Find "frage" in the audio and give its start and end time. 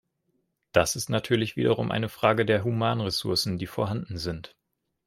2.09-2.43